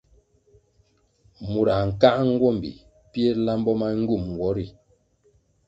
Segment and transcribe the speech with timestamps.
[1.51, 2.71] Murãh nkáʼa nguombi
[3.11, 4.65] pir lambo ma ngywum nwo ri.